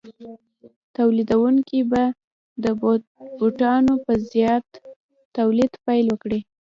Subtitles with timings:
[0.95, 2.03] تولیدونکي به
[2.63, 2.65] د
[3.37, 4.65] بوټانو په زیات
[5.37, 6.39] تولید پیل وکړي